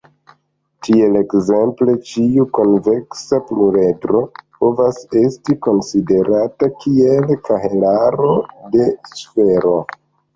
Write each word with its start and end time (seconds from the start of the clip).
Tiel 0.85 1.17
ekzemple 1.17 1.93
ĉiu 2.11 2.45
konveksa 2.57 3.39
pluredro 3.49 4.21
povas 4.61 4.97
esti 5.21 5.57
konsiderata 5.67 6.71
kiel 6.85 7.29
kahelaro 7.49 8.31
de 8.77 8.89
sfero. 9.21 9.75